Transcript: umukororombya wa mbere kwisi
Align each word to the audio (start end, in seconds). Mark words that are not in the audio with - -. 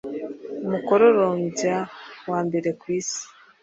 umukororombya 0.65 1.75
wa 2.31 2.39
mbere 2.47 2.69
kwisi 2.81 3.23